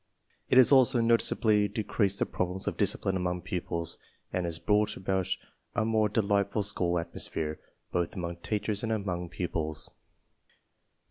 It 0.49 0.57
has 0.57 0.71
also 0.71 0.99
noticeably 0.99 1.67
de 1.67 1.83
creased 1.83 2.17
the 2.17 2.25
problems 2.25 2.65
of 2.67 2.75
discipline 2.75 3.15
among 3.15 3.43
pupils 3.43 3.99
and 4.33 4.45
has 4.47 4.57
brought 4.57 4.97
about 4.97 5.27
a 5.75 5.85
more 5.85 6.09
delightf 6.09 6.55
ul 6.55 6.63
school 6.63 6.97
atmosphere 6.97 7.59
both 7.91 8.15
among 8.15 8.37
teachers 8.37 8.81
and 8.81 8.91
among 8.91 9.29
pupils. 9.29 9.91